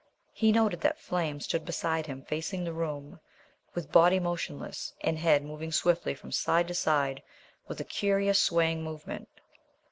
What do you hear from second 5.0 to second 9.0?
and head moving swiftly from side to side with a curious swaying